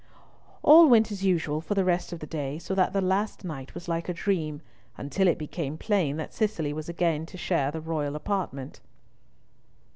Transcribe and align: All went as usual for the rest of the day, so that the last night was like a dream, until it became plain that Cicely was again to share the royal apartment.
All 0.63 0.89
went 0.89 1.11
as 1.11 1.23
usual 1.23 1.61
for 1.61 1.75
the 1.75 1.85
rest 1.85 2.11
of 2.11 2.17
the 2.17 2.25
day, 2.25 2.57
so 2.57 2.73
that 2.73 2.91
the 2.91 3.01
last 3.01 3.45
night 3.45 3.75
was 3.75 3.87
like 3.87 4.09
a 4.09 4.15
dream, 4.15 4.63
until 4.97 5.27
it 5.27 5.37
became 5.37 5.77
plain 5.77 6.17
that 6.17 6.33
Cicely 6.33 6.73
was 6.73 6.89
again 6.89 7.27
to 7.27 7.37
share 7.37 7.69
the 7.69 7.81
royal 7.81 8.15
apartment. 8.15 8.81